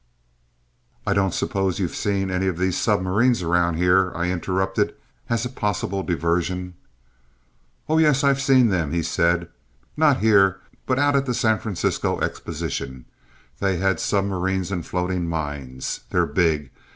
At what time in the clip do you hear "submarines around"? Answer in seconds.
2.75-3.75